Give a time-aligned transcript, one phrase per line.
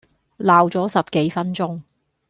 [0.39, 1.83] 鬧左十幾分鐘